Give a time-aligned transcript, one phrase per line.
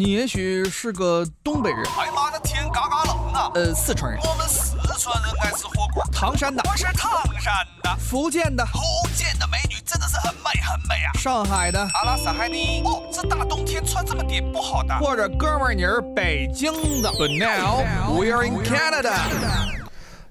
[0.00, 3.50] 你也许是个东北人，哎妈的天嘎嘎冷啊！
[3.54, 6.02] 呃，四川人，我们四川人爱吃火锅。
[6.10, 8.80] 唐山的，我是唐山的，福建的，福
[9.14, 11.12] 建的美女真的是很美很美啊！
[11.18, 12.80] 上海的，阿拉斯海尼。
[12.82, 14.98] 哦，这大冬天穿这么点不好的。
[15.00, 16.72] 或者哥们儿你是北京
[17.02, 17.10] 的。
[17.10, 17.84] But now
[18.18, 19.12] we're in Canada。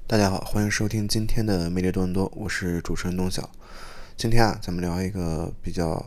[0.07, 3.47] 大家好，欢迎收听今天的魅力多伦多，我是主持人东晓。
[4.17, 6.03] 今天啊，咱们聊一个比较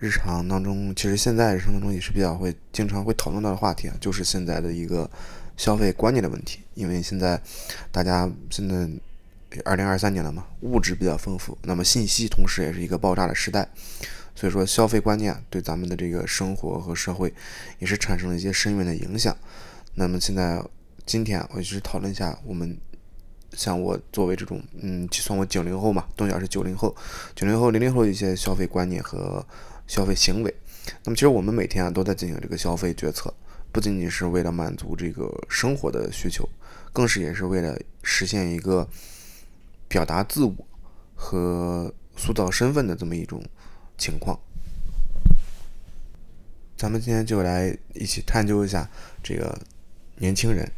[0.00, 5.08] 日常当中，其实现在日常当中也是比较会经常会讨论到的话题啊，就是现在的一个
[5.58, 6.60] 消费观念的问题。
[6.72, 7.38] 因为现在
[7.92, 8.88] 大家现在
[9.62, 13.68] 二零二三年了嘛，物质比较丰富，那么信息同时也是一个爆炸的时代，
[14.34, 17.32] 所以说消费观念对咱们的这个生活和社会
[17.78, 19.36] 也是产生了一些深远的影响。
[19.94, 20.64] 那么现在
[21.04, 22.76] 今天我就是讨论一下我们。
[23.54, 26.94] 像我作为这种，嗯，就算我九零后嘛，东晓是九零后，
[27.34, 29.44] 九零后、零零后一些消费观念和
[29.90, 30.54] 消费行为。
[31.02, 33.34] 那么其实我们每天啊都在进行这个消费决策，
[33.72, 36.48] 不仅仅是为了满足这个生活的需求，
[36.92, 38.88] 更是也是为了实现一个
[39.88, 40.54] 表达自我
[41.16, 43.44] 和塑造身份的这么一种
[43.98, 44.38] 情况。
[46.76, 48.88] 咱们今天就来一起探究一下
[49.22, 49.60] 这个
[50.16, 50.70] 年轻人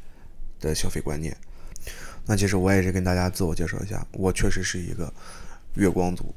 [0.58, 1.36] 的消费观念。
[2.24, 5.12] 那其实我也是跟大家自我介绍一下，我确实是一个
[5.74, 6.34] 月光族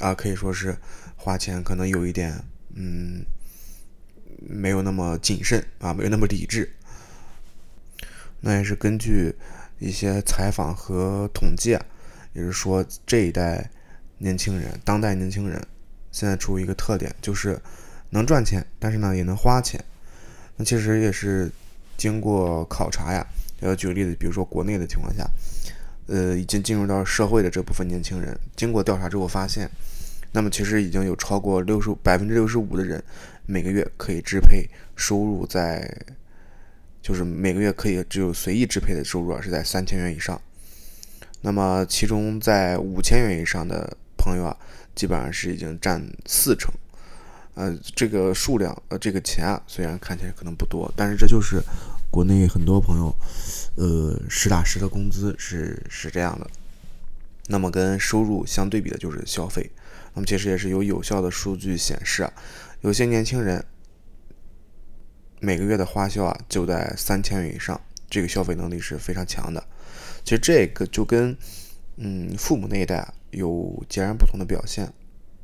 [0.00, 0.76] 啊，可以说是
[1.16, 2.42] 花钱可能有一点，
[2.74, 3.24] 嗯，
[4.38, 6.68] 没有那么谨慎啊，没有那么理智。
[8.40, 9.34] 那也是根据
[9.78, 11.84] 一些采访和统计啊，
[12.32, 13.70] 也是说这一代
[14.18, 15.62] 年轻人，当代年轻人
[16.10, 17.60] 现在出一个特点，就是
[18.08, 19.78] 能赚钱，但是呢也能花钱。
[20.56, 21.52] 那其实也是
[21.98, 23.26] 经过考察呀。
[23.60, 25.28] 要举个例子，比如说国内的情况下，
[26.10, 29.70] 呃，已经进入到社会的这部分年轻人，经过调查之后发现，
[30.32, 33.00] 那么其实已经有超过六十百分之六十五的人，
[33.46, 35.88] 每个月可以支配收入在，
[37.00, 40.40] 就是每个月可以只有随意支配的收入啊是在三千元以上。
[41.42, 44.56] 那么其中在五千元以上的朋友啊，
[44.96, 46.72] 基本上是已经占四成。
[47.54, 51.62] 呃，这个数量，呃，这个钱啊，虽然看起来可能不多，但是这就是
[52.10, 53.14] 国内很多朋友，
[53.76, 56.50] 呃，实打实的工资是是这样的。
[57.46, 59.70] 那么跟收入相对比的就是消费。
[60.14, 62.32] 那么其实也是有有效的数据显示啊，
[62.80, 63.64] 有些年轻人
[65.38, 69.64] 每个月的花销啊就在三千元以上，这个消费能力是非常强的。
[70.24, 71.36] 其实这个就跟
[71.96, 74.92] 嗯父母那一代啊有截然不同的表现。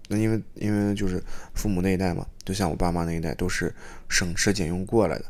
[0.08, 1.22] 那因为因为就是
[1.54, 3.74] 父母那一代嘛，就像我爸妈那一代都是
[4.08, 5.24] 省吃俭用过来的，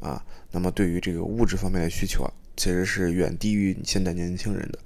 [0.00, 4.78] 啊，那么对于这个物质方面的需求啊，其实是远低于现在年轻人的。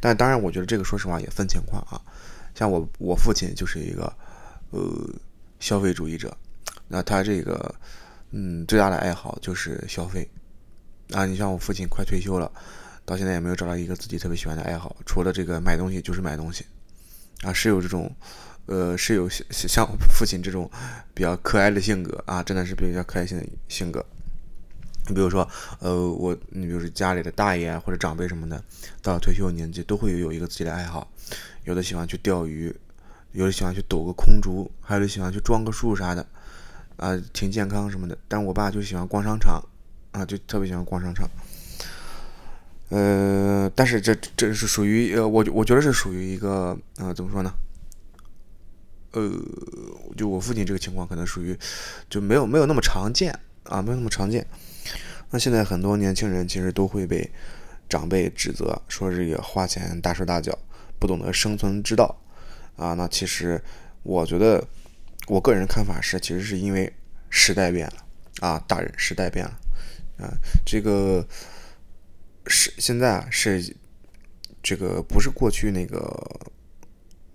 [0.00, 2.00] 但当然，我觉得这个说实话也分情况啊。
[2.54, 4.12] 像我我父亲就是一个
[4.70, 4.80] 呃
[5.60, 6.36] 消费主义者，
[6.88, 7.74] 那他这个
[8.30, 10.28] 嗯最大的爱好就是消费
[11.12, 11.24] 啊。
[11.24, 12.50] 你像我父亲快退休了，
[13.04, 16.64] 到现在也没有找到一个自己特别喜欢的爱好，除了这个买东西就是买东西
[17.42, 18.14] 啊，是有这种。
[18.70, 20.70] 呃，是有像像我父亲这种
[21.14, 24.04] 比较可爱的性格啊，真的是比较可爱性的性格。
[25.08, 25.48] 你比如说，
[25.80, 28.62] 呃，我你比如说家里的大爷或者长辈什么的，
[29.02, 31.10] 到了退休年纪都会有一个自己的爱好，
[31.64, 32.74] 有的喜欢去钓鱼，
[33.32, 36.26] 有的喜欢去抖个空竹，还有的喜欢去装个树啥的，
[36.96, 38.16] 啊，挺健康什么的。
[38.28, 39.62] 但我爸就喜欢逛商场，
[40.12, 41.28] 啊，就特别喜欢逛商场。
[42.90, 47.52] 呃，但是这这是属于呃，我我觉得是属于一个呃，怎么说呢？
[49.12, 49.30] 呃，
[50.16, 51.58] 就我父亲这个情况，可能属于
[52.10, 54.46] 就没有没有那么常见啊，没有那么常见。
[55.30, 57.30] 那现在很多年轻人其实都会被
[57.88, 60.58] 长辈指责，说这个花钱大手大脚，
[60.98, 62.20] 不懂得生存之道
[62.76, 62.94] 啊。
[62.94, 63.62] 那其实
[64.02, 64.66] 我觉得，
[65.26, 66.92] 我个人看法是，其实是因为
[67.28, 68.04] 时代变了
[68.40, 69.58] 啊，大人时代变了
[70.18, 70.32] 啊，
[70.64, 71.26] 这个
[72.46, 73.74] 是现在啊是
[74.62, 76.50] 这个不是过去那个。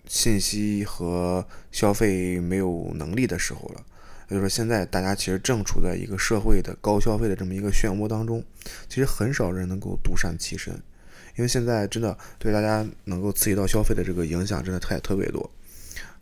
[0.05, 3.83] 信息和消费没有能力的时候了，
[4.29, 8.43] 也就是说，现在大家其实正处在一个社会的高消费的这么一个漩涡当中，
[8.87, 10.73] 其实很少人能够独善其身，
[11.35, 15.49] 因为现在真的对大家能够刺激到消费的这个影响真的太特别多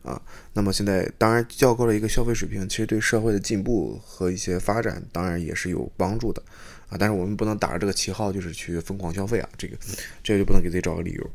[0.04, 0.22] 啊。
[0.54, 6.42] 那么现在当然较高的一个消费水平，其实对社会的进步和一些发展当然也是有帮助的
[6.90, 6.98] 啊。
[7.00, 9.78] 但是我们不能打着这个旗号就是去疯狂消费啊，这个
[10.24, 11.32] 这个就不能给自己找个理由。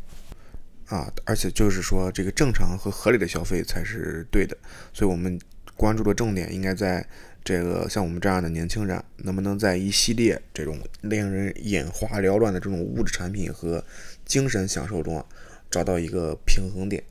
[0.88, 4.56] 啊，而且就是说，这个正常和合理的消费才是对的，
[4.92, 5.36] 所以我们
[5.76, 7.06] 关注的重点应该在
[7.44, 13.84] 这个像我们这样的年轻人，能不能在一系列这种令人眼花缭乱的这种物质产品和
[14.24, 15.24] 精神享受中啊，
[15.70, 17.04] 找到一个平衡点，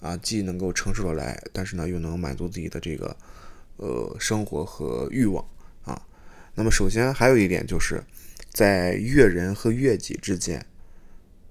[0.00, 3.16] 啊，既能够承受得来，但是呢，又能满足自己的这个
[3.76, 5.42] 呃生活和欲望
[5.84, 6.02] 啊。
[6.54, 8.02] 那么首先还有一点就是，
[8.50, 10.66] 在悦人和悦己之间，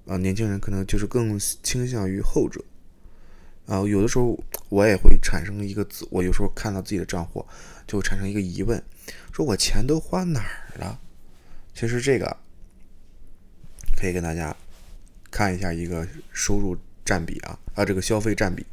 [0.06, 2.64] 啊、年轻人可能就是更倾向于后者。
[3.68, 7.46] 啊、有的时候我也会产生一个自，我有时候看到自己的账户，
[7.86, 8.82] 就会产生一个疑问，
[9.32, 11.00] 说我钱都花哪儿了？
[11.74, 12.38] 其实这个
[13.96, 14.56] 可以跟大家
[15.30, 18.66] 看一下一个收入占比啊，啊，这个消费占比，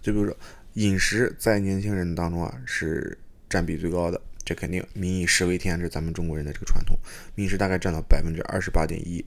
[0.00, 0.36] 就比如说
[0.72, 3.16] 饮食在年轻人当中啊是
[3.50, 6.98] 占比最高的，这肯定民以食为天，这是咱们中国人的这个传统，
[7.34, 9.24] 民食大概占到百分之二十八点一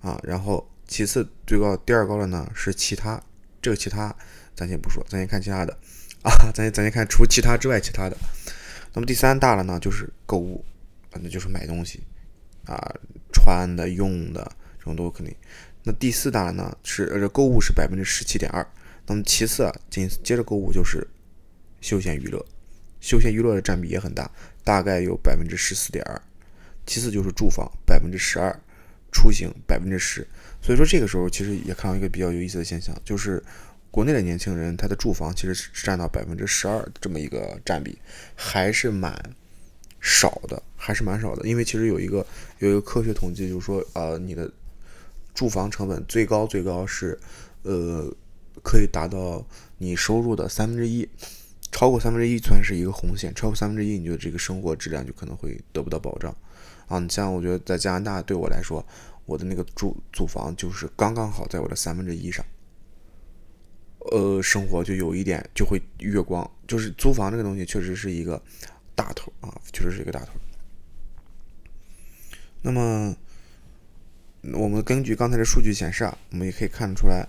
[0.00, 3.22] 啊，然后其次最高第二高的呢是其他，
[3.60, 4.14] 这个其他
[4.54, 5.76] 咱先不说，咱先看其他的。
[6.22, 8.16] 啊， 咱咱先看除其他之外其他的，
[8.92, 10.64] 那么第三大了呢就是购物，
[11.12, 12.02] 啊那就是买东西
[12.66, 12.76] 啊，
[13.32, 14.42] 穿的用的
[14.78, 15.34] 这种都肯定。
[15.84, 18.66] 那第四大呢是呃购物是百分之十七点二，
[19.06, 21.06] 那么其次啊紧接着购物就是
[21.80, 22.44] 休闲娱乐，
[23.00, 24.28] 休闲娱乐的占比也很大，
[24.64, 26.20] 大概有百分之十四点二，
[26.84, 28.60] 其次就是住房百分之十二，
[29.12, 30.26] 出行百分之十。
[30.60, 33.42] 所以说这个时候其实也看到一个比较有意思的现象，就是
[33.90, 37.98] 国内的年轻人他的住房其实是占到百分之十二这么一个占比，
[38.34, 39.12] 还是蛮
[40.00, 41.46] 少的，还是蛮少的。
[41.48, 42.26] 因为其实有一个
[42.58, 44.50] 有一个科学统计，就是说呃你的
[45.34, 47.18] 住房成本最高最高是
[47.62, 48.12] 呃
[48.62, 49.46] 可以达到
[49.78, 51.08] 你收入的三分之一。
[51.70, 56.34] 超过三分之一算是一个红线，超过三分之一，你就这个生活质量就可能会得不到保障
[56.88, 56.98] 啊。
[56.98, 58.84] 你像我觉得在加拿大对我来说，
[59.26, 62.44] 我的那个住租房就是刚刚好在我的三分之一上，
[64.10, 68.42] 呃，生活就有一点就会月光，就是租房这个东西确实是一个
[68.94, 70.32] 大头啊，确实是一个大头。
[72.62, 73.14] 那么
[74.54, 77.28] 我们根据刚才的数据显示啊，我们也可以看得出来，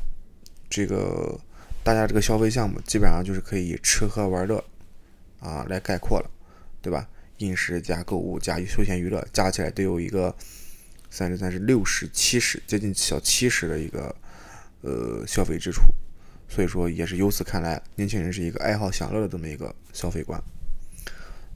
[0.70, 1.40] 这个
[1.84, 4.64] 大家这个消费项目基本上就是可以以吃喝玩乐
[5.40, 6.32] 啊来概括了，
[6.82, 7.08] 对吧？
[7.40, 10.34] 饮食加购物加休闲娱乐加起来都有一个
[11.10, 14.16] 三十三十六十七十接近小七十的一个
[14.82, 15.82] 呃消费支出，
[16.48, 20.42] 所以说也是由此看来，年轻人是一个爱好享乐的这么一个消费观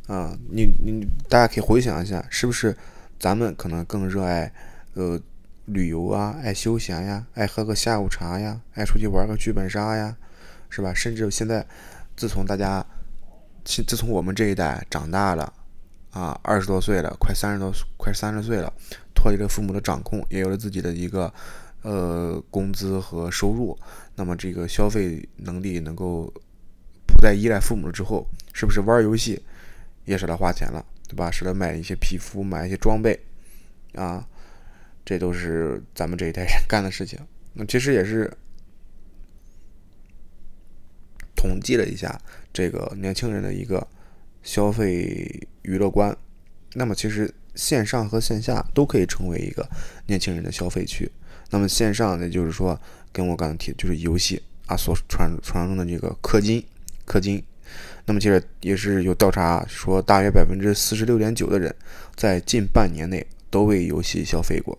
[0.07, 0.37] 啊。
[0.49, 2.75] 你你大家可以回想一下，是不是
[3.19, 4.51] 咱们可能更热爱
[4.93, 5.19] 呃
[5.65, 10.17] 旅游啊，爱休闲呀，爱喝个下午茶呀，爱出去玩个剧本杀呀，
[10.69, 10.93] 是吧？
[10.93, 11.65] 甚至现在，
[12.17, 12.85] 自从大家，
[13.63, 15.53] 自自从我们这一代长大了，
[16.13, 18.71] 啊，二十多岁了，快三十多，快三十岁了，
[19.13, 21.33] 脱离了父母的掌控，也有了自己的一个
[21.81, 23.77] 呃工资和收入，
[24.15, 26.31] 那么这个消费能力能够
[27.05, 29.43] 不再依赖父母了之后，是不是玩游戏
[30.05, 31.29] 也舍得花钱了，对吧？
[31.29, 33.19] 舍得买一些皮肤，买一些装备，
[33.95, 34.25] 啊。
[35.05, 37.19] 这都是咱们这一代人 干的事情。
[37.51, 38.31] 那其实也是
[41.35, 42.17] 统计了一下
[42.53, 43.85] 这个年轻人的一个
[44.43, 46.15] 消费娱乐观。
[46.73, 49.67] 那么其实线上和线下都可以成为一个
[50.05, 51.11] 年轻人的消费区。
[51.49, 52.79] 那么线上呢，就是说
[53.11, 56.63] 跟我刚才提的就是游戏啊所传传说中的这个氪金，
[57.07, 57.43] 氪金。
[58.05, 61.73] 那么接着也是有调查说，大约百分之四十六点九的人
[62.15, 64.77] 在近半年内都为游戏消费过。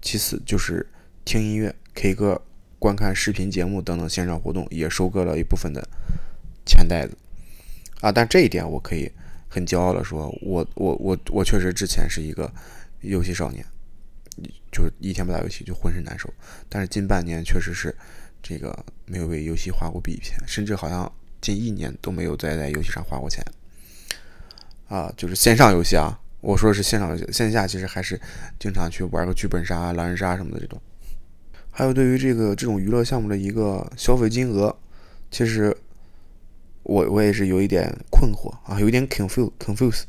[0.00, 0.84] 其次就是
[1.24, 2.42] 听音乐、K 歌、
[2.78, 5.86] 观看视频节目等等线上活动，也收割了一部分的
[6.66, 7.16] 钱袋子
[8.02, 8.12] 啊。
[8.12, 9.10] 但这一点我可以
[9.48, 12.52] 很骄傲的说，我我我我确实之前是一个
[13.00, 13.64] 游戏少年，
[14.70, 16.28] 就是一天不打游戏就浑身难受。
[16.68, 17.96] 但是近半年确实是
[18.42, 21.10] 这个没有为游戏花过笔钱，甚至好像
[21.40, 23.42] 近一年都没有再在游戏上花过钱
[24.88, 26.18] 啊，就是线上游戏啊。
[26.40, 28.20] 我说的是线上游戏，线下其实还是
[28.58, 30.80] 经常去玩个剧本杀、狼人杀什么的这种。
[31.70, 34.76] 还有对于这个这种娱乐项目的一个消费金额，
[35.30, 35.74] 其实
[36.82, 40.02] 我我也是有一点困惑啊，有一点 confuse confuse，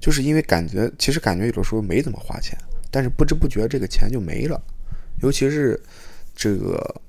[0.00, 2.58] 就是因为感觉其实感觉有的时候没怎么花钱，
[2.90, 4.62] 但是不知不觉这个钱就没了，
[5.22, 5.80] 尤其是
[6.34, 7.00] 这个。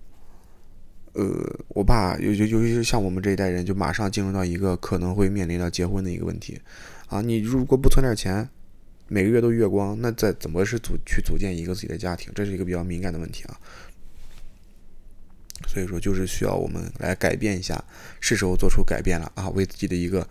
[1.18, 1.26] 呃，
[1.70, 6.60] 我爸尤尤尤其是像我们这一代人，就马上进入到一个可能会面临到结婚的一个问题
[7.08, 7.22] 啊！
[7.22, 8.50] 你如果不存点钱，
[9.08, 12.34] 每个月都月光，那再怎么是组去组建一个自己的家庭？
[12.36, 13.58] 这是一个比较敏感的问题啊。
[15.68, 17.84] 所以说，就是需要我们来改变一下，
[18.20, 20.28] 是时候做出改变了啊，为自己的一个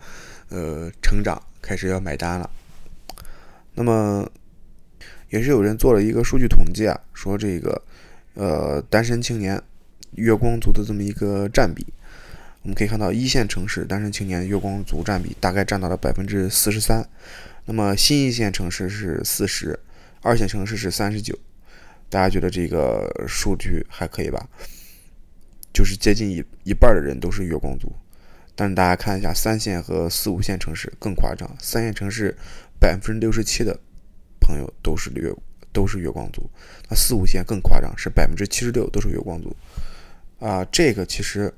[0.49, 2.49] 呃成长开始要买单了。
[3.73, 4.29] 那么，
[5.29, 7.81] 也是有人做了一个数据统计啊，说这个
[8.35, 9.61] 呃单身青年
[10.11, 11.85] 月光族的这么一个占比，
[12.61, 17.05] 我们可以看到一线城市单身青年月光族占比大概占到了百分之四十三。
[17.65, 19.77] 那么新一线城市是四十，
[20.21, 21.37] 二线城市是三十九，
[22.09, 24.47] 大家觉得这个数据还可以吧？
[25.75, 27.93] 就是接近一一半的人都是月光族，
[28.55, 32.33] 但是大家看一下三线和四五线城市更夸张，三线城市
[32.79, 33.77] 百分之六十七的
[34.39, 35.29] 朋友都是月
[35.73, 36.49] 都是月光族，
[36.89, 39.53] 那四五线更夸张，是百分之七十六都是月光族。
[40.39, 41.53] 啊，这个其实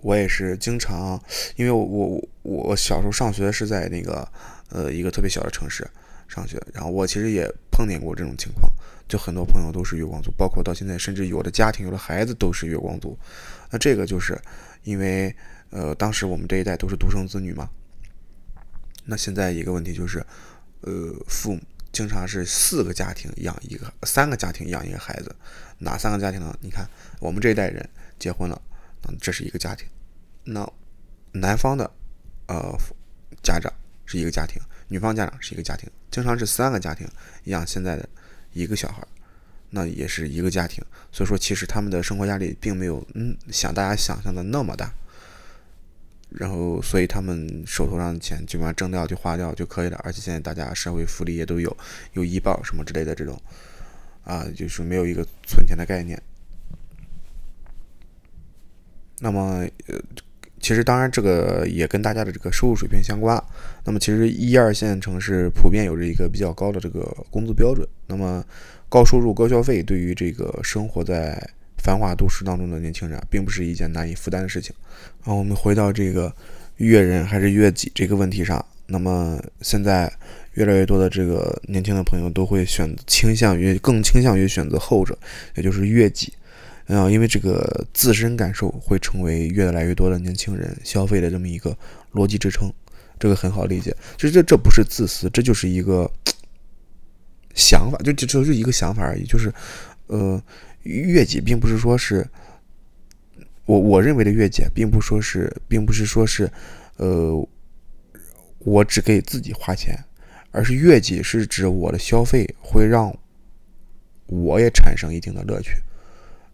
[0.00, 1.20] 我也是经常，
[1.56, 4.26] 因为我我我小时候上学是在那个
[4.70, 5.84] 呃一个特别小的城市
[6.28, 8.72] 上学，然后我其实也碰见过这种情况，
[9.08, 13.18] 就很多朋友都是月光族，包括到现在，甚至有的家庭有的孩子都是月光族。
[13.70, 14.38] 那这个就是
[14.84, 15.34] 因为
[15.70, 17.68] 呃当时我们这一代都是独生子女嘛，
[19.06, 20.24] 那现在一个问题就是，
[20.82, 21.60] 呃父母。
[21.90, 25.34] 经常是四个家庭养一个，三个家庭养一个孩子，
[25.78, 26.56] 哪三个家庭呢？
[26.60, 26.86] 你看
[27.18, 27.88] 我们这一代人
[28.18, 28.60] 结婚了，
[29.02, 29.88] 那这是一个家庭。
[30.44, 30.70] 那
[31.32, 31.90] 男方的
[32.46, 32.76] 呃
[33.42, 33.72] 家长
[34.04, 37.08] 是一个家庭，女方家长是一个家庭，经常是三个家庭
[37.44, 38.06] 养现在的
[38.52, 39.06] 一个小孩，
[39.70, 40.84] 那也是一个家庭。
[41.12, 44.92] 所以说，其实他们的生活压力并没有嗯想大家想象的那么大。
[46.30, 51.74] 然后，所以他们手头上的钱基本上挣掉就花掉就可以了，而且现在大家社会福利也都有，
[52.12, 53.40] 有医保什么之类的这种，
[54.24, 56.20] 啊，就是没有一个存钱的概念。
[59.20, 59.98] 那么，呃，
[60.60, 63.42] 其实当然这个也跟大家的这个收入水平相关。
[63.84, 67.86] 那么，其实一二线城市普遍有着一个比较高的这个工资标准。
[68.06, 68.44] 那么，
[68.88, 71.38] 高收入高消费对于这个生活在。
[71.80, 74.74] 繁华都市当中的年轻人，并不是一件难以负担的事情。
[75.22, 76.30] 啊，我们回到这个
[76.78, 78.62] 悦人还是悦己这个问题上。
[78.88, 80.12] 那么现在
[80.54, 85.16] 越来越多的这个年轻的朋友都会选倾向于更倾向于选择后者，
[85.54, 86.32] 也就是悦己。
[86.96, 91.76] 啊，因为这个自身感受会成为越来越多的年轻人消费的这么一个
[92.12, 92.72] 逻辑支撑。
[93.18, 96.10] 这个很好理解，其实这这不是自私，这就是一个
[97.54, 99.52] 想法，就就就是一个想法而已，就是
[100.06, 100.42] 呃。
[100.84, 102.26] 悦己并不是说是，
[103.66, 106.50] 我我认为的悦己，并不说是，并不是说是，
[106.96, 107.46] 呃，
[108.60, 109.98] 我只给自己花钱，
[110.50, 113.14] 而是悦己是指我的消费会让
[114.26, 115.72] 我也产生一定的乐趣。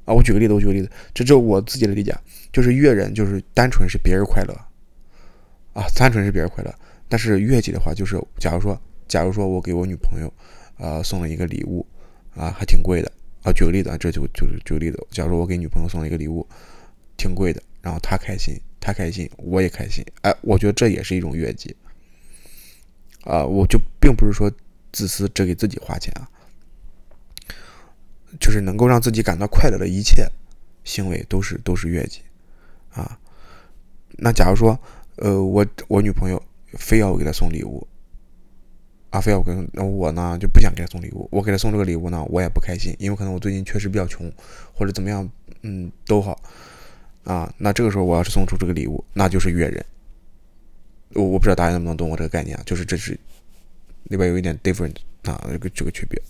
[0.04, 2.14] 啊，我举个例子，我举个例子，这就我自己的理解，
[2.52, 4.54] 就是悦人就是单纯是别人快乐，
[5.72, 6.74] 啊，单纯是别人快乐。
[7.08, 10.32] 但是悦己的话，就是假如说，假如说我给我女朋友，
[10.78, 11.86] 呃，送了一个礼物，
[12.34, 13.10] 啊，还挺贵的。
[13.42, 15.06] 啊，举个例子啊，这就就是举个例子。
[15.10, 16.46] 假如说我给女朋友送了一个礼物，
[17.16, 20.02] 挺贵的，然后她开心，她开心，我也开心。
[20.22, 21.76] 哎，我觉得这也是一种悦己。
[23.24, 24.50] 啊，我就并不是说
[24.92, 26.28] 自私，只给自己花钱啊，
[28.40, 30.28] 就是能够让自己感到快乐的一切
[30.84, 32.20] 行为都是都是悦己
[32.92, 33.18] 啊。
[34.18, 34.78] 那假如说，
[35.16, 36.42] 呃，我我女朋友
[36.74, 37.86] 非要我给她送礼物。
[39.10, 41.28] 阿飞，我跟那我呢就不想给他送礼物。
[41.30, 44.28] 我给他送这个礼物呢，我也不开心，因为可能我最近确实比较穷，
[44.72, 45.30] 或者怎么样，
[45.62, 46.36] 嗯，都好
[47.22, 47.54] 啊。
[47.56, 49.86] 那这个时候我要是送出这个礼物，那就是悦人。
[51.10, 52.62] 我我不知道大家能不能懂我这个概念啊？
[52.66, 53.12] 就是这是
[54.04, 56.20] 里边有一点 different 啊，这个这个区别。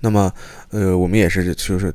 [0.00, 0.32] 那么，
[0.70, 1.92] 呃，我们也是就是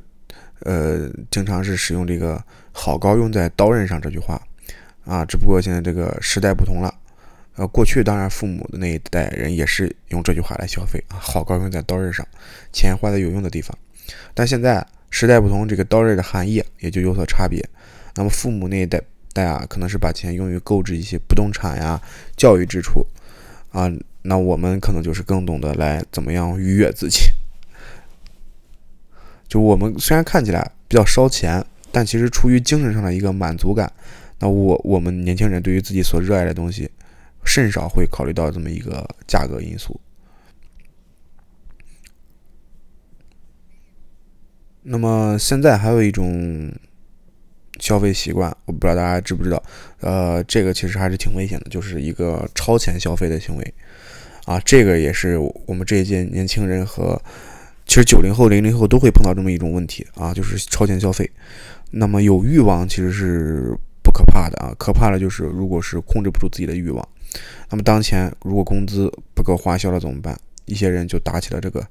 [0.60, 2.42] 呃，经常是使用这个
[2.72, 4.40] “好高用在刀刃上”这句话
[5.04, 6.94] 啊，只不过现在这个时代不同了。
[7.56, 12.26] 呃，过去当然父母的那一代人也是用这句话来消费啊，好高用在刀刃上，
[12.72, 13.76] 钱花在有用的地方。
[14.34, 17.64] 但现在时代不同，这个刀刃的含义也就有所差别。
[18.16, 19.00] 那么父母那一代
[19.32, 22.00] 代啊，可能是把钱用于购置一些不动产呀、
[22.36, 23.06] 教育支出
[23.70, 23.90] 啊，
[24.22, 27.20] 那我们可能就是更懂得来怎么样愉悦自己。
[29.54, 33.88] 就我们虽然看起来比较烧钱，但其实出于精神上的一个满足感。
[34.40, 36.90] 那我我们年轻人对于自己所热爱的东西。
[37.46, 40.00] 甚少会考虑到这么一个价格因素。
[44.80, 46.72] 那么现在还有一种
[47.78, 49.62] 消费习惯，我不知道大家知不知道，
[50.00, 53.74] 呃，这个其实还是挺危险的，就是一个超前消费的行为。
[54.46, 57.20] 啊，这个也是我们这一届年轻人和
[57.86, 61.30] 其实九零后、零零后都会碰到这么一种问题啊，就是超前消费。
[61.90, 67.08] 那么有欲望其实是不可怕的啊，可怕的就是如果是控制不住自己的欲望。
[67.70, 70.36] 那么当前如果工资不够花销了怎么办？
[70.66, 71.86] 一些人就打起了这个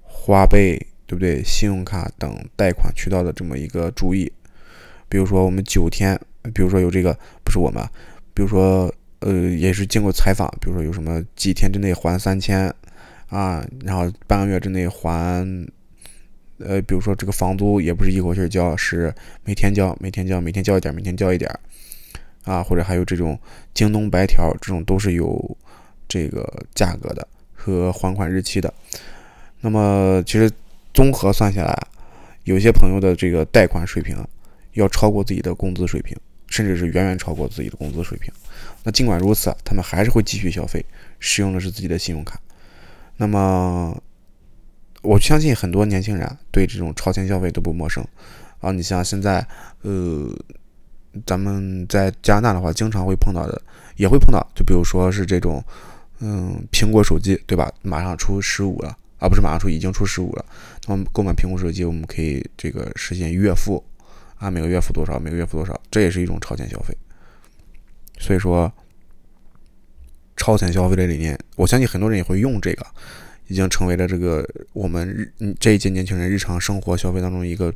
[0.00, 1.42] 花呗，对不对？
[1.44, 4.32] 信用卡等贷款渠道的这么一个主意。
[5.08, 6.18] 比如说我们九天，
[6.54, 7.84] 比如说有这个不是我们，
[8.32, 12.72] 比如说呃也是经过采访，比如说有什么几天之内还三千
[13.32, 15.42] 啊，然后半个月之内还，
[16.58, 19.12] 呃比如说这个房租也不是一口气交，是
[19.42, 21.50] 每天交，每天交，每天交一点，每天交一点。
[22.44, 23.38] 啊，或者还有这种
[23.72, 25.56] 京东白条，这种都是有
[26.06, 28.74] 这个价格的和还款日期的。
[29.60, 30.50] 那么其实
[30.92, 31.86] 综合算下来，
[32.44, 34.14] 有些朋友的这个贷款水平
[34.72, 36.14] 要超过自己的工资水平，
[36.48, 38.30] 甚至是远远超过自己的工资水平。
[38.82, 40.84] 那尽管如此，他们还是会继续消费，
[41.18, 42.38] 使用的是自己的信用卡。
[43.16, 43.96] 那么，
[45.02, 48.04] 我相信很多年轻人对这种超前消费都不陌生
[48.60, 48.72] 啊。
[48.72, 49.46] 你像现在，
[49.82, 50.28] 呃，
[51.26, 53.60] 咱们在加拿大的话，经常会碰到的，
[53.96, 55.62] 也会碰到，就比如说是这种，
[56.20, 57.70] 嗯，苹果手机，对吧？
[57.82, 60.44] 马上出十五了啊，不是马上出，已经出十五了。
[60.86, 63.84] 那么购买苹果手机，我们可以这个实现月付
[64.36, 66.96] 啊，每个月付多少，每个月付多少，这也是一种超前消费。
[68.18, 68.72] 所以说，
[70.36, 72.86] 超前消费的理念，我相信很多人也会用这个，
[73.48, 77.72] 已经成为了这个我们日这一届年轻人日常生活消费当中一个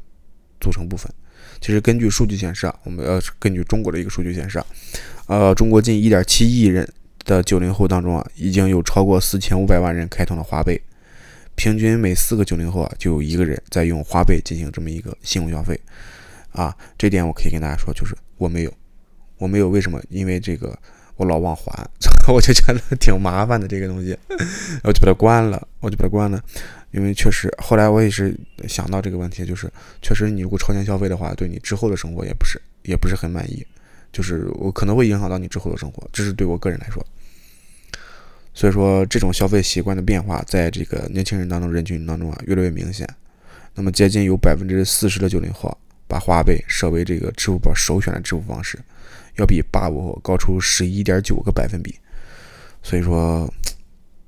[0.61, 1.13] 组成部分。
[1.61, 4.67] 其实根据数据显示啊，我们要根据中国的一个数据显示啊，
[5.27, 6.87] 呃，中国近一点七亿人
[7.25, 10.81] 的九零后当中啊，已经有超过四千五百万人开通了花呗，
[11.55, 15.79] 平均每四个九零后啊，就有一个人在用花呗进行这么一个信用消费。
[16.53, 18.73] 啊，这点我可以跟大家说，就是我没有。
[19.39, 20.03] 我没有为什么？
[20.09, 20.79] 因为这个
[21.17, 21.73] 我老忘还，
[22.33, 24.17] 我就觉得挺麻烦的这个东西，
[24.85, 26.43] 我就把它关了，我就把它关了。
[26.93, 28.35] 因为确实，后来我也是
[28.69, 29.71] 想到这个问题，就是
[30.01, 33.67] 确实你如果超前消费的话，对你之后的生活也不是也不是很满意，
[34.13, 37.05] 就是我可能会影响到你之后的生活，这是对我个人来说。
[38.55, 43.07] 所以说，这种消费习惯的变化，在这个年轻人当中人群当中啊，越来越明显。
[43.75, 45.77] 那么，接近有百分之四十的九零后
[46.09, 48.79] 把花呗设为这个支付宝首选的支付方式。
[49.39, 51.95] 要比八五后高出十一点九个百分比，
[52.83, 53.53] 所以说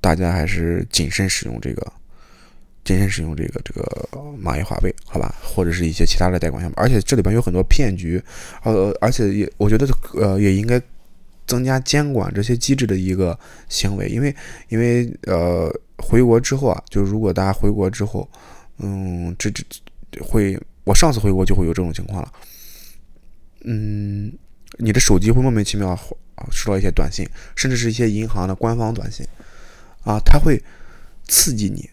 [0.00, 1.92] 大家还是谨慎使用这个，
[2.84, 4.08] 谨慎使用这个这个
[4.42, 6.74] 蚂蚁花呗，好吧，或者是一些其他的贷款项目。
[6.76, 8.22] 而且这里边有很多骗局，
[8.62, 10.80] 呃，而且也我觉得呃也应该
[11.46, 13.38] 增加监管这些机制的一个
[13.68, 14.34] 行为，因为
[14.68, 18.28] 因为呃回国之后啊，就如果大家回国之后，
[18.78, 19.64] 嗯，这这
[20.22, 22.32] 会我上次回国就会有这种情况了，
[23.64, 24.32] 嗯。
[24.78, 25.94] 你的手机会莫名其妙
[26.50, 29.26] 收到一些短信，甚至是一些银行的官方短信，
[30.04, 30.62] 啊，他会
[31.26, 31.90] 刺激你，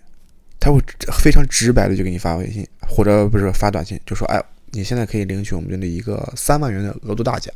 [0.60, 0.80] 他会
[1.22, 7.54] 非常直白的就给你发微信或者不是发短信，就说哎，你现在可以领取我们的一个三万元的额度大奖，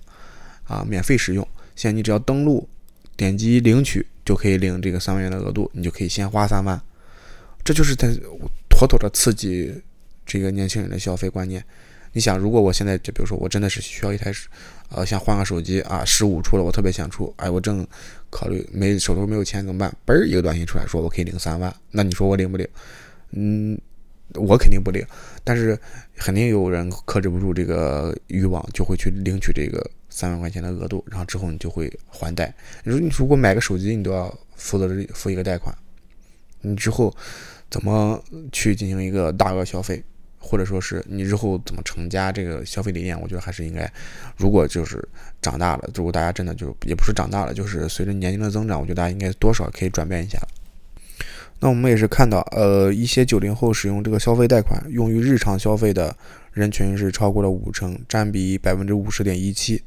[0.65, 2.67] 啊，免费使用，现在你只要登录
[3.15, 6.81] 点击领取就可以领这个三万元的额度，你就可以先花三万，
[7.63, 8.09] 这就是在
[8.67, 9.79] 妥妥的刺激
[10.25, 11.63] 这个年轻人的消费观念。
[12.13, 14.33] 你想，如果我现在就比如说我真的是需要一台，
[14.89, 17.85] 呃，想换个手机啊，十五出了，我特别想出，哎，我正
[18.29, 19.95] 考虑没手头没有钱怎么办？
[20.05, 22.67] 嘣儿一个短信出来说我可以领三万，那你说我领不领？
[23.31, 23.79] 嗯，
[24.33, 25.05] 我肯定不领，
[25.43, 25.77] 但是
[26.15, 32.51] 肯定有人克制不住这个欲望，就会去领取这个三万块钱的额度，然后之后你就会还贷。
[32.83, 35.71] 你说你如果买个手机，你都要负责付一个贷款，
[36.61, 37.15] 你之后
[37.69, 38.19] 怎么
[38.51, 40.03] 去进行一个大额消费？
[40.39, 43.91] 或者说是你日后怎么成家，这个消费理念，我觉得还是应该，
[44.37, 45.05] 如果就是
[45.41, 50.39] 长大了，如果大家真的就也不是长大了，就是随着年龄的增长，我觉得大家应该多少可以转变一下。
[51.59, 56.15] 那我们也是看到，呃，一些九零后使用这个消费贷款用于日常消费的
[56.53, 59.83] 人群是超过了五成，占比百分之五十点一七。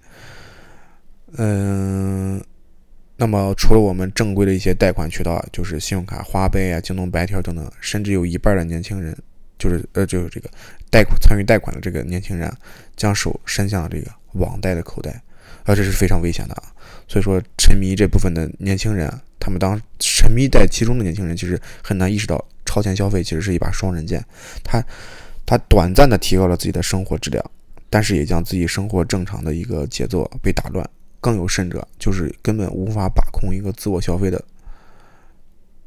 [1.38, 2.38] 嗯，
[3.16, 9.16] 那么除了我们正规的一些贷款渠道，就是信用卡、花呗啊、京东白条等等，甚至有一半的年轻人。
[9.62, 10.50] 就是呃，就是这个
[10.90, 12.52] 贷款参与贷款的这个年轻人，
[12.96, 15.22] 将手伸向了这个网贷的口袋，
[15.62, 16.64] 啊，这是非常危险的啊。
[17.06, 24.20] 所以说，沉迷这部分的年轻人，他们当沉迷在其中的年轻人，其实很难意识到超前消费其实是一把双刃剑。
[24.64, 24.84] 他
[25.46, 27.44] 他短暂的提高了自己的生活质量，
[27.88, 30.84] 但是也将自己生活正常的一个节奏被打乱。
[31.20, 34.44] 更有甚者，就是根本无法把控一个自我消费的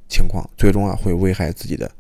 [0.08, 1.92] 情况，最终啊会危害自己的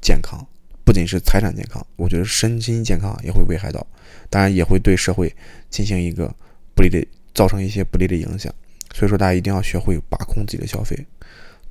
[0.00, 0.46] 健康。
[0.86, 3.84] 不仅是财产健康，我觉得身心健康也会危害到，
[4.30, 5.34] 当然也会对社会
[5.68, 6.32] 进行一个
[6.76, 8.54] 不利的，造成一些不利的影响。
[8.94, 10.96] 所以说，大家一定要学会把控自己的消费，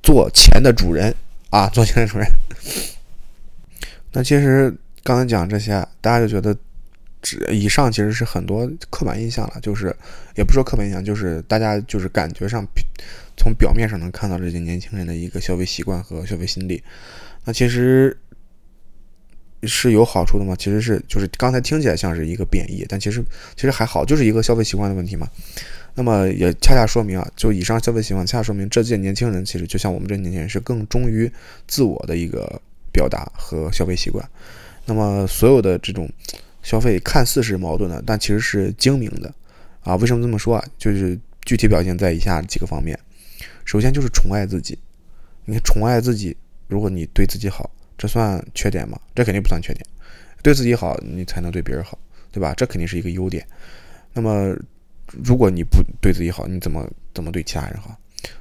[0.02, 1.12] 做钱的主人
[1.48, 2.28] 啊，做钱的主人。
[4.12, 6.54] 那其实刚才讲这些，大家就觉得，
[7.50, 9.96] 以上其实是很多刻板印象了，就是
[10.36, 12.62] 也不说刻板印象，就是大家就是感觉上
[13.38, 16.84] 从表面上能看到这些年轻人的一个消费习惯和消费心理。
[17.46, 18.14] 那其实。
[19.62, 20.54] 是有好处的吗？
[20.58, 25.28] 其实是，就是刚才听起来像是一个贬义，但其实其实还好，就是一个消费习惯的问题嘛。
[25.94, 31.30] 那么也恰恰说明啊，就以上消费习惯，恰恰说明这届年轻人其实就像我们这年轻人是更忠于
[31.66, 32.60] 自我的一个
[32.92, 34.22] 表达和消费习惯。
[34.84, 36.08] 那么所有的这种
[36.62, 39.34] 消费看似是矛盾的，但其实是精明的
[39.80, 39.96] 啊。
[39.96, 40.64] 为什么这么说啊？
[40.76, 42.98] 就是具体表现在以下几个方面。
[43.64, 44.78] 首先就是宠爱自己，
[45.46, 46.36] 你看宠爱自己，
[46.68, 47.70] 如果你对自己好。
[47.96, 48.98] 这算缺点吗？
[49.14, 49.84] 这肯定不算缺点。
[50.42, 51.98] 对自己好，你才能对别人好，
[52.30, 52.54] 对吧？
[52.56, 53.46] 这肯定是一个优点。
[54.12, 54.56] 那么，
[55.06, 57.96] 如果你不对自己好，你怎么怎么对其他人好？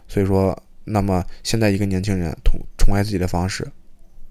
[0.08, 3.68] 所以说，那么现在一个年轻人宠宠爱自己的方式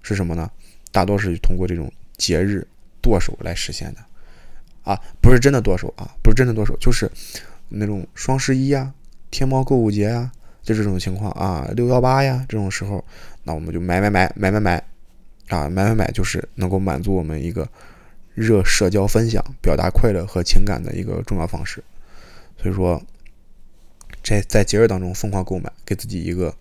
[0.01, 0.49] 是什么呢？
[0.91, 2.65] 大多是通过这种节日
[3.01, 3.99] 剁手来实现的。
[4.83, 7.11] 啊，不是真的剁手啊，不是真的剁手，就是
[7.67, 8.93] 那种双十一呀、
[9.31, 13.03] 天猫购物节呀，就这种情况啊，六幺八呀这种时候，
[13.43, 14.83] 那我们就买买买买买买，
[15.49, 17.67] 啊，买买买就是能够满足我们一个
[18.33, 21.83] 热社交分享、表达快乐和情感的一个重要方式。
[22.57, 23.01] 所以说，
[24.23, 26.53] 在在节日当中疯狂购买，给自己一个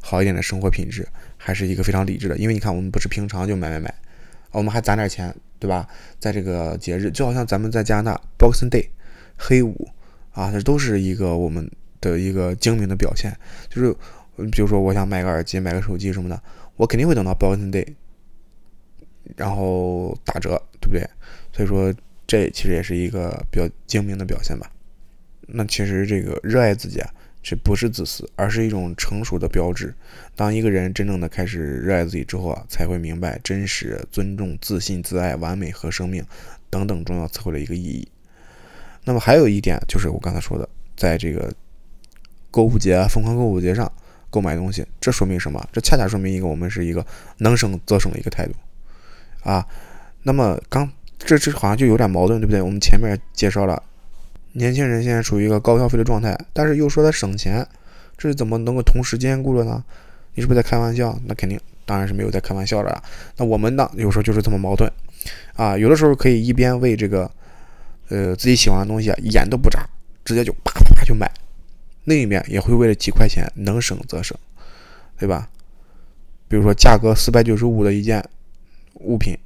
[0.00, 2.36] 好一点的生活品质，还是一个非常理智的。
[2.36, 3.94] 因为你看，我们不是平常就买买买，
[4.52, 5.34] 我们还攒点钱。
[5.60, 5.88] 对吧？
[6.20, 8.90] 在这个节日，就好像咱们在加拿大 Boxing Day
[9.36, 9.88] 黑五
[10.30, 11.68] 啊，这都是一个我们
[12.00, 13.36] 的一个精明的表现。
[13.68, 13.92] 就是，
[14.52, 16.40] 比如说我想买个耳机、买个手机什么的，
[16.76, 17.88] 我肯定会等到 Boxing Day，
[19.36, 21.08] 然后打折，对不对？
[21.52, 21.94] 所以说，
[22.26, 24.70] 这其实也是一个比较精明的表现吧。
[25.46, 27.10] 那其实这个热爱自己啊。
[27.40, 29.94] 这不是自私，而是一种成熟的标志。
[30.34, 36.22] 当一个人真正的开始热爱自己之后啊，才会明白真实、尊重、自信、自爱、完美和生命
[36.68, 38.06] 等等重要词汇的一个意义。
[39.04, 41.50] 那么还有一点就是我刚才说的，在这个
[42.50, 43.90] 购物节、疯狂购物节上
[44.28, 45.66] 购买东西，这说明什么？
[45.72, 47.06] 这恰恰说明一个我们是一个
[47.38, 48.52] 能省则省的一个态度
[49.48, 49.66] 啊。
[50.24, 52.60] 那么刚这这好像就有点矛盾，对不对？
[52.60, 53.82] 我们前面介绍了。
[54.52, 57.66] 年轻人现在处于一个高消费的状态，但是又说他省钱，
[58.16, 59.82] 这是怎么能够同时兼顾的呢？
[60.34, 61.18] 你是不是在开玩笑？
[61.26, 63.02] 那肯定当然是没有在开玩笑了。
[63.36, 64.90] 那我们呢，有时候就是这么矛盾
[65.54, 65.76] 啊。
[65.76, 67.30] 有的时候可以一边为这个
[68.08, 69.86] 呃自己喜欢的东西啊眼都不眨，
[70.24, 71.26] 直接就啪啪啪就买；
[72.04, 74.36] 另一面也会为了几块钱能省则省，
[75.18, 75.48] 对吧？
[76.48, 78.24] 比如说价格四百九十五的一件
[78.98, 79.36] 物品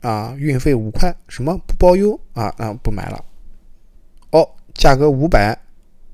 [0.00, 2.54] 啊，运费五块，什么不包邮啊？
[2.58, 3.24] 啊不买了。
[4.30, 5.58] 哦，价格五百，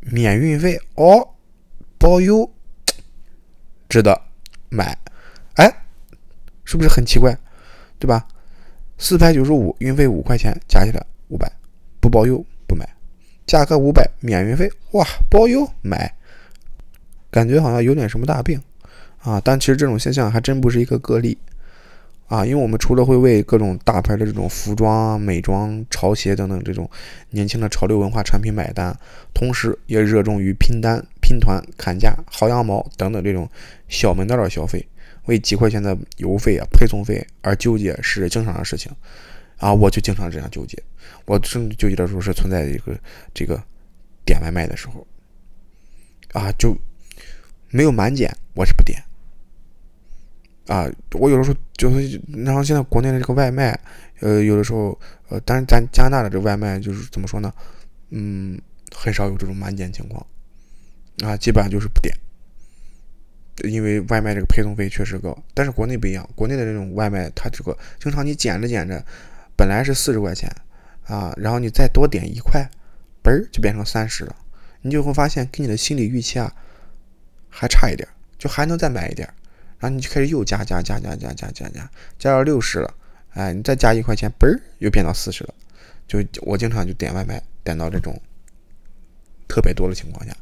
[0.01, 1.29] 免运费哦，
[1.99, 2.51] 包邮，
[3.89, 4.21] 值得
[4.69, 4.97] 买。
[5.55, 5.71] 哎，
[6.65, 7.37] 是不是很奇怪，
[7.99, 8.27] 对吧？
[8.99, 11.51] 四百九十五，运费五块钱，加起来五百，
[12.01, 12.89] 不包邮不买。
[13.47, 16.15] 价格五百，免运费，哇，包邮买。
[17.31, 18.63] 感觉好像有点什么大病
[19.19, 21.37] 啊，但其实这种现象还真不是一个个例。
[22.33, 26.89] 啊，因为我们除了会为各种大牌的这种服装、美妆、潮鞋等等这种
[27.29, 28.99] 年轻的潮流文化产品买单，
[29.35, 33.47] 同时也热衷于拼单、拼团、砍价、薅羊毛等等这种
[33.87, 34.89] 小门道的消费，
[35.27, 38.91] 为几块钱的邮费啊、配送费而纠结是经常的事情。
[39.59, 40.83] 啊，我就经常这样纠结。
[41.27, 42.99] 我甚至纠结的时候是存在一个
[43.35, 43.63] 这个
[44.25, 45.07] 点外卖的时候，
[46.33, 46.75] 啊，就
[47.69, 48.99] 没有满减，我是不点。
[50.67, 53.79] 啊，我有的时候就是，然后现在国内的这个外卖，
[54.21, 54.99] 呃，有的时候，
[55.29, 57.53] 呃，但是咱加拿大的这个外卖就是怎么说呢？
[58.11, 58.61] 嗯，
[58.95, 60.25] 很少有这种满减情况，
[61.25, 62.15] 啊，基本上就是不点，
[63.65, 65.37] 因为外卖这个配送费确实高。
[65.53, 69.05] 但是国内不一样，国内的这种外卖，它这个经常你减着减着，
[69.57, 70.49] 本来是四十块钱，
[71.07, 72.65] 啊，然后你再多点一块，
[73.23, 74.37] 嘣儿就变成三十了，
[74.83, 76.53] 你就会发现跟你的心理预期啊
[77.49, 79.29] 还差一点，就还能再买一点。
[79.83, 82.95] 然后你就开始又加加加加加加加加，加到六十了，
[83.31, 85.53] 哎，你再加一块钱，嘣儿又变到四十了。
[86.07, 88.17] 就我经常就点外卖，点到这种
[89.49, 90.33] 特别多的情况下，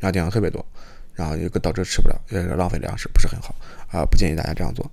[0.00, 0.64] 然后点到特别多，
[1.12, 3.54] 然后又导致吃不了，也是浪费粮食，不是很好
[3.90, 4.90] 啊，不建议大家这样做。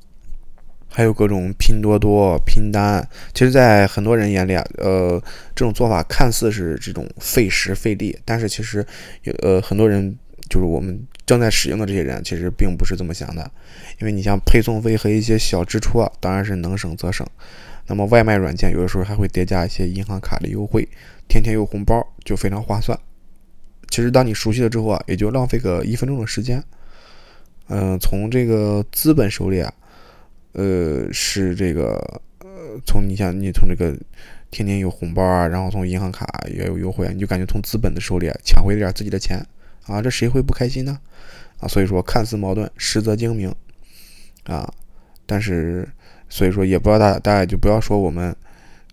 [0.89, 5.17] 还有各种拼多多、拼单，其实，在很多人眼里啊，呃，
[5.55, 8.85] 这种做法看似是这种费时费力，但是其实
[9.23, 10.17] 有呃很多人。
[10.47, 13.49] 就是我们正在使用的这些人，其实并不是这么想的，
[13.99, 17.25] 因为你像配送费和一些小支出啊，当然是能省则省。
[17.87, 20.87] 那么外卖软件有的时候还会叠加一些银行卡的优惠，
[21.27, 22.97] 天天有红包，就非常划算。
[23.89, 26.63] 其实当你熟悉了之后啊，也就浪费个一分钟的时间。
[27.67, 29.73] 嗯，从这个资本手里啊，
[30.53, 33.95] 呃，是这个呃，从你像你从这个
[34.51, 39.43] 天天有红包啊，然后从银行卡也有优惠，你就感觉从资本的手里啊抢回了点自己的钱。
[39.85, 40.99] 啊，这谁会不开心呢？
[41.59, 43.53] 啊，所以说看似矛盾，实则精明，
[44.43, 44.71] 啊，
[45.25, 45.87] 但是
[46.29, 48.35] 所以说也不要大大家就不要说我们，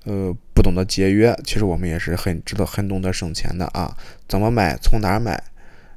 [0.04, 3.96] 呃，不懂得节约，其实我们也是很知道很懂得省钱的啊。
[4.28, 5.42] 怎么买，从哪儿买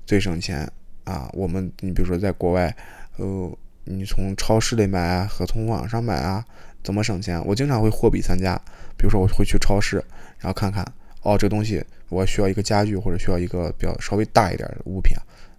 [0.06, 0.70] 最省钱
[1.04, 1.30] 啊？
[1.34, 2.76] 我们你比如说在国外，
[3.18, 6.44] 呃，你从超市里买啊，和从网上买啊，
[6.84, 7.44] 怎么省钱？
[7.46, 8.60] 我经常会货比三家，
[8.98, 9.98] 比如说我会去超市，
[10.40, 10.86] 然后看看。
[11.22, 15.18] 哦，这东西我需要一个家具，或者需要一个比较稍微大一点的物品，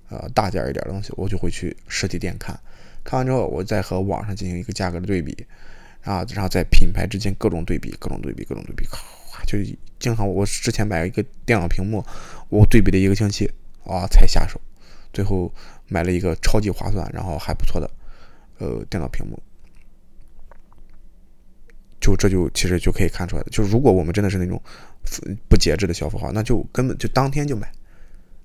[0.09, 2.59] 呃，大件一点的东西，我就会去实体店看，
[3.03, 5.47] 看完之后，我再和网上进行一个价格的对比，
[6.03, 9.59] 啊，然后在品牌之间各种对比，各种对比，各种对比，咔就
[9.99, 12.05] 经常我之前买了一个电脑屏幕，
[12.49, 13.51] 我对比了一个星期
[13.85, 14.61] 啊才下手，
[15.13, 15.53] 最后
[15.89, 17.91] 买了一个超级划算，然后还不错的
[18.59, 19.43] 呃电脑屏幕。
[22.01, 24.63] 就这就其实就可以看出来的，就如果我们真的是那种
[25.49, 27.67] 不节制的消费话，那就根本就当天就买，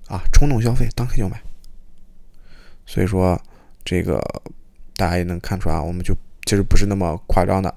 [0.08, 1.40] 啊，冲动消费当天就买。
[2.92, 3.42] 所以说
[3.86, 4.20] 这个
[4.98, 6.14] 大家也能看出啊，我们就
[6.46, 7.74] 其实不是那么夸张的。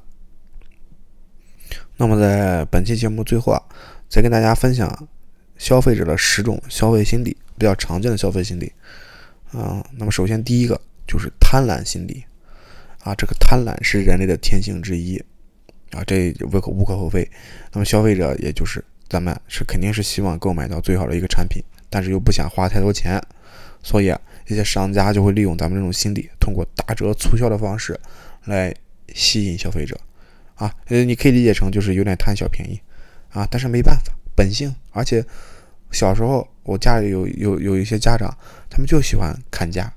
[1.97, 3.63] 那么在本期节目最后啊，
[4.09, 5.09] 再跟大家分享
[5.57, 8.73] 消费者的十种消费心理，比较常见的消费心理
[9.53, 9.87] 啊。
[9.93, 12.25] 那么首先第一个就是贪婪心理
[13.05, 15.23] 啊，这个贪婪是人类的天性之一。
[15.93, 17.31] 啊，这无可无可厚非。
[17.73, 23.23] 那么消费者也就是咱们是肯定是希望购买到最好的一个产品，但是又不想花太多钱，
[23.81, 27.99] 所以啊，一些商家就会利用咱们这种心理，通过打折促销的方式
[28.45, 28.75] 来
[29.15, 29.99] 吸引消费者。
[30.57, 32.81] 啊，呃，你可以理解成就是有点贪小便宜
[33.31, 34.73] 啊，但是没办法，本性。
[34.93, 35.25] 而且
[35.91, 38.33] 小时候我家里有有有一些家长，
[38.71, 39.93] 他们就喜欢砍价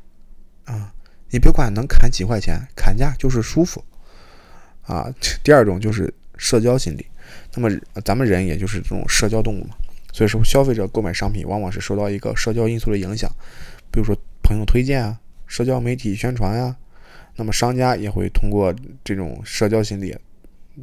[0.65, 0.91] 啊，
[1.29, 3.83] 你别管能砍几块钱，砍价就是舒服。
[4.81, 7.05] 啊，第二种就是社交心理。
[7.53, 7.69] 那么
[8.05, 9.75] 咱们人也就是这种社交动物嘛，
[10.13, 13.29] 所以说消费者购买商品往往是受到一个社交因素的影响，
[13.91, 16.73] 比如说朋友推荐啊，社交媒体宣传呀。
[17.36, 20.15] 那么商家也会通过这种社交心理，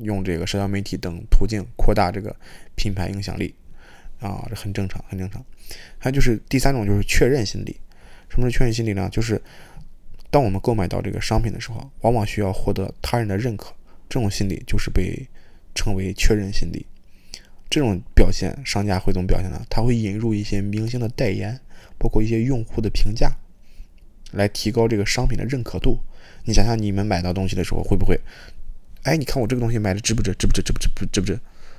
[0.03, 2.37] 用这个社交媒体等途径扩大这个
[2.77, 3.55] 品牌影响力
[4.20, 5.42] 啊，这很正常，很正常。
[5.96, 7.81] 还有就是第三种就是确认心理。
[8.29, 9.09] 什么是确认心理呢？
[9.11, 9.40] 就是
[10.31, 13.74] 当我们购买到这个商品的时候，往往需要获得他人的认可。
[14.11, 15.27] 这种心理就是被
[15.74, 16.85] 称为确认心理。
[17.70, 19.64] 这种表现，商家会怎么表现呢？
[19.70, 21.59] 他会引入一些明星的代言，
[21.98, 23.33] 包括一些用户的评价，
[24.35, 25.99] 来提高这个商品的认可度。
[26.44, 28.20] 你想想，你们买到东西的时候，会不会？
[29.05, 30.35] 哎，你看我这个东西买的值不值？
[30.35, 30.62] 值不值？
[30.62, 30.88] 值不值？
[30.94, 31.38] 不值不值？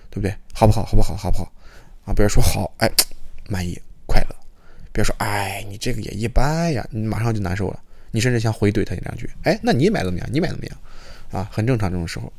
[0.09, 0.35] 对不对？
[0.53, 0.83] 好不好？
[0.85, 1.15] 好不好？
[1.15, 1.51] 好不好？
[2.05, 2.13] 啊！
[2.13, 2.89] 别人说好，哎，
[3.49, 4.35] 满意，快乐。
[4.93, 7.79] 别人说，哎，你这个也一般呀，你马上就难受了。
[8.11, 9.29] 你甚至想回怼他一两句。
[9.43, 10.29] 哎，那你买怎么样？
[10.31, 10.77] 你买怎么样？
[11.31, 12.31] 啊，很正常这种时候。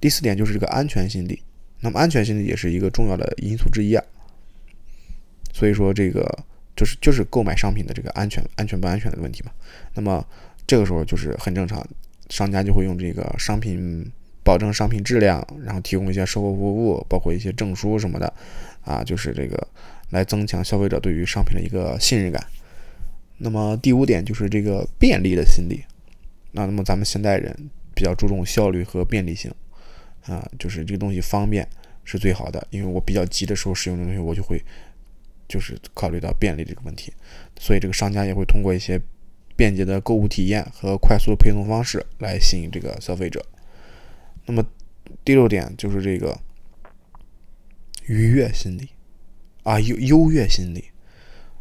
[0.00, 1.42] 第四点就是这个安全心理，
[1.80, 4.04] 那么安全心理也是一个重要的因素之一啊。
[5.52, 6.44] 所以说这个
[6.78, 9.50] 就是就是购买商品的这个安全安全不安全的问题嘛。
[9.94, 10.24] 那么
[10.64, 11.84] 这个时候就是很正常，
[12.30, 14.08] 商家就会用这个商品
[14.44, 18.32] 保证商品质量，然后提供一些售后服务，包括一些证书什么的
[18.82, 19.66] 啊，就是这个
[20.10, 22.46] 来增强消费者对于商品的一个信任感。
[23.38, 25.82] 那么第五点就是这个便利的心理。
[26.52, 27.54] 那那么咱们现代人
[27.94, 29.52] 比较注重效率和便利性，
[30.26, 31.68] 啊，就是这个东西方便
[32.04, 32.66] 是最好的。
[32.70, 34.62] 因为我比较急的时候使用的东西，我就会
[35.48, 37.12] 就是考虑到便利这个问题，
[37.58, 39.00] 所以这个商家也会通过一些
[39.56, 43.44] 便捷的购物体验和快速的配送方式来吸引这个消费者。
[44.46, 44.64] 那么
[45.24, 46.38] 第六点就是这个
[48.06, 48.90] 愉悦心理，
[49.62, 50.90] 啊优优越心理，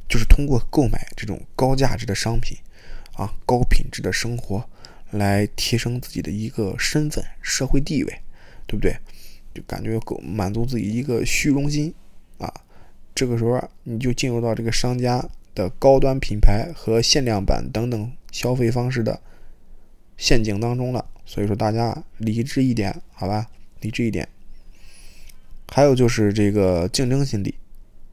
[0.10, 2.58] 就是通过购买这种高价值的商品，
[3.14, 4.70] 啊高品质的生活。
[5.12, 8.22] 来提升自己的一个身份、社会地位，
[8.66, 8.94] 对不对？
[9.54, 11.94] 就感觉够满足自己一个虚荣心。
[13.18, 19.20] 这个时候你就进入到这个商家的高端品牌和限量版等等消费方式的
[20.18, 21.04] 陷阱当中了。
[21.26, 23.48] 所以说大家理智一点，好吧？
[23.82, 24.30] 理智一点。
[25.70, 27.56] 还有就是这个竞争心理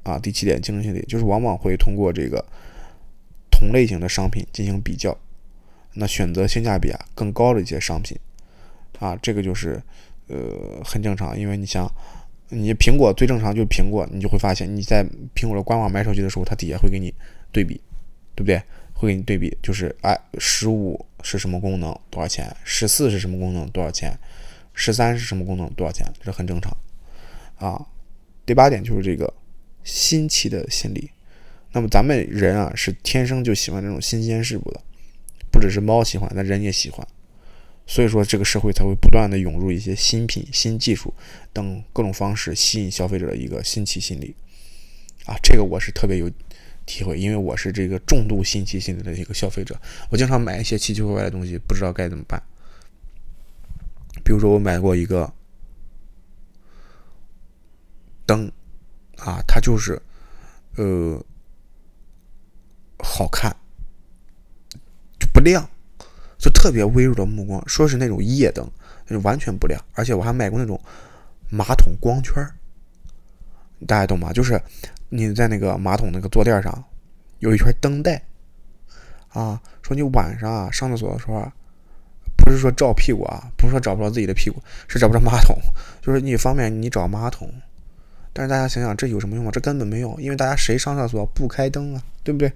[0.04, 2.42] 啊，第七点竞争心理就是往往会通过这个
[3.50, 5.14] 同类型的商品进行比较。
[5.92, 8.18] 那选择性价比啊更高的一些商品，
[9.00, 9.82] 啊，这个就是
[10.28, 11.86] 呃很正常，因为你想，
[12.54, 17.12] 你苹果最正常就是苹果，你就会发现你在苹果的官网买手机的时候，它底下会给你
[17.52, 17.80] 对比，
[18.34, 18.62] 对不对？
[18.92, 22.54] 会给你对比，就是哎，十五是什么功能多少钱？
[22.62, 24.16] 十四是什么功能多少钱？
[24.72, 26.06] 十三是什么功能多少钱？
[26.22, 26.74] 这很正常
[27.56, 27.84] 啊。
[28.46, 29.32] 第八点就是这个
[29.82, 31.10] 新奇的心理，
[31.72, 34.80] 那么咱们人啊是天生就喜欢这种新鲜事物的。
[35.50, 37.06] 不只是猫喜欢，那人也喜欢，
[37.86, 41.12] 所以说这个社会才会不断的涌入一些新品、新技术
[41.52, 44.34] 等各种方式，吸引消费者的一个新奇心理
[45.26, 46.30] 啊，这个我是特别有
[46.86, 52.42] 体会，因为我是这个重度新奇心理的一个消费者，我经常买一些奇奇怪怪的东西，不知道该怎么办。
[54.24, 55.32] 比如说我买过一个
[58.26, 58.50] 灯
[59.16, 60.00] 啊，它就是
[60.76, 61.22] 呃
[62.98, 63.54] 好看。
[65.18, 65.68] 就不亮，
[66.44, 68.70] 就特别微弱的目光，说是那种夜灯，
[69.06, 69.82] 就完全不亮。
[69.94, 70.78] 而且我还买过那种
[71.48, 72.46] 马桶光圈
[73.86, 74.30] 大家懂吗？
[74.30, 74.60] 就是
[75.08, 76.84] 你在那个马桶那个坐垫上
[77.38, 78.22] 有一圈灯带
[79.30, 81.50] 啊，说你晚上啊上厕所的时候
[82.36, 85.56] 不是说照屁股啊，不是说找不着自己的屁股，是找不着马桶。
[86.02, 87.50] 就是你方便你找马桶，
[88.34, 89.50] 但是大家想想这有什么用吗？
[89.50, 92.52] 这根本没用，因为大家谁上厕所不开灯啊，对不对？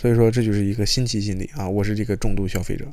[0.00, 2.86] 所以说这就是一个新奇心理啊，我是这个重度消费者。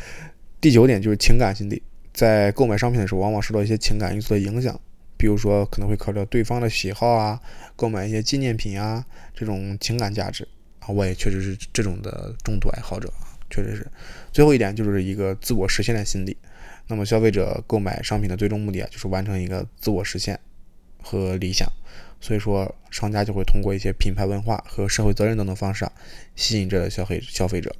[0.58, 1.82] 第九点就是情感心理，
[2.14, 4.80] 在购买商品的时候，往往受到一些情感因素的影响，
[5.18, 7.38] 比如说可能会考虑到对方的喜好啊，
[7.76, 10.48] 购买一些纪念品啊，这种情感价值
[10.80, 13.86] 啊，我也确实是这种的重度爱好者啊，确实是。
[14.32, 16.34] 最后一点就是一个自我实现的心理，
[16.86, 20.40] 那么消费者购买商品的最终目的啊，就是完成一个自我实现
[21.02, 21.70] 和理想。
[22.20, 25.92] 所以说，商家就会通过一些品牌文化和社会责任等等方式啊，
[26.34, 27.74] 吸引着消费消费者。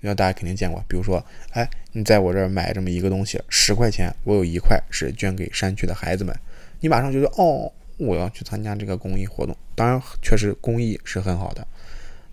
[0.00, 6.36] 那大家肯定见过，比如说，哎，你在我这儿买这么一个东西，十块钱，我有一块是捐给山区的孩子们，
[6.80, 9.56] 你马上觉得，哦，我要去参加这个公益活动。
[9.74, 11.66] 当然，确实公益是很好的，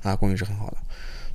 [0.02, 0.78] 啊，公益是很好的。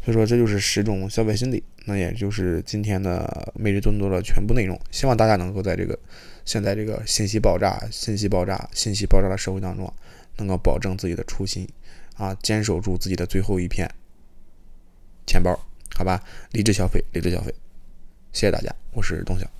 [0.05, 1.65] 所以说，这就是十种消费心理。
[1.87, 4.79] 那也就是今天的每日顿多的全部内容。
[4.91, 5.99] 希望大家能够在这个
[6.47, 9.93] 现在这个信息爆炸、信息爆炸、信息爆炸的社会当中，
[10.37, 11.69] 能够保证自己的初心，
[12.17, 13.87] 啊，坚守住自己的最后一片
[15.27, 15.59] 钱包，
[15.95, 16.23] 好吧？
[16.53, 17.53] 理智消费，理智消费。
[18.33, 19.51] 谢谢大家，我是东晓。